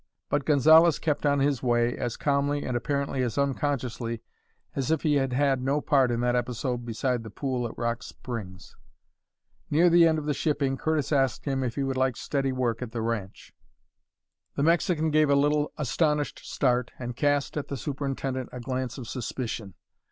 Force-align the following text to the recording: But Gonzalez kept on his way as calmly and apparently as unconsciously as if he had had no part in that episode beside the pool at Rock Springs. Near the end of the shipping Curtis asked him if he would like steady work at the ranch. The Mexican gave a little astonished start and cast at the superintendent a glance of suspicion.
But 0.29 0.45
Gonzalez 0.45 0.97
kept 0.97 1.27
on 1.27 1.41
his 1.41 1.61
way 1.61 1.95
as 1.95 2.17
calmly 2.17 2.63
and 2.65 2.75
apparently 2.75 3.21
as 3.21 3.37
unconsciously 3.37 4.23
as 4.75 4.89
if 4.89 5.03
he 5.03 5.17
had 5.17 5.31
had 5.31 5.61
no 5.61 5.79
part 5.79 6.09
in 6.09 6.21
that 6.21 6.35
episode 6.35 6.83
beside 6.85 7.21
the 7.21 7.29
pool 7.29 7.67
at 7.67 7.77
Rock 7.77 8.01
Springs. 8.01 8.75
Near 9.69 9.91
the 9.91 10.07
end 10.07 10.17
of 10.17 10.25
the 10.25 10.33
shipping 10.33 10.75
Curtis 10.75 11.11
asked 11.11 11.45
him 11.45 11.63
if 11.63 11.75
he 11.75 11.83
would 11.83 11.97
like 11.97 12.17
steady 12.17 12.51
work 12.51 12.81
at 12.81 12.93
the 12.93 13.01
ranch. 13.03 13.53
The 14.55 14.63
Mexican 14.63 15.11
gave 15.11 15.29
a 15.29 15.35
little 15.35 15.71
astonished 15.77 16.39
start 16.51 16.89
and 16.97 17.15
cast 17.15 17.55
at 17.55 17.67
the 17.67 17.77
superintendent 17.77 18.49
a 18.51 18.59
glance 18.59 18.97
of 18.97 19.07
suspicion. 19.07 19.75